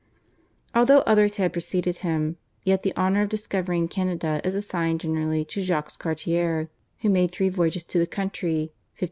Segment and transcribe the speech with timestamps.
[0.73, 5.61] Although others had preceded him, yet the honour of discovering Canada is assigned generally to
[5.61, 6.69] Jacques Cartier
[7.01, 8.99] who made three voyages to the country (1534 42).